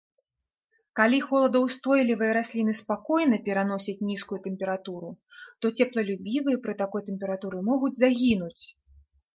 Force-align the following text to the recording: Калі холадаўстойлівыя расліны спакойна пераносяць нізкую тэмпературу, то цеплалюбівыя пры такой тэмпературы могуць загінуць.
Калі 0.99 1.19
холадаўстойлівыя 1.27 2.31
расліны 2.37 2.73
спакойна 2.81 3.37
пераносяць 3.49 3.97
нізкую 4.09 4.39
тэмпературу, 4.49 5.09
то 5.63 5.75
цеплалюбівыя 5.79 6.57
пры 6.67 6.73
такой 6.83 7.01
тэмпературы 7.13 7.57
могуць 7.71 7.95
загінуць. 8.03 8.61